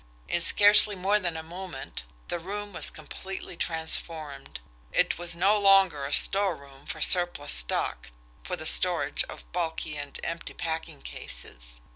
[0.27, 4.59] In scarcely more than a moment, the room was completely transformed.
[4.91, 8.09] It was no longer a storeroom for surplus stock,
[8.41, 11.79] for the storage of bulky and empty packing cases!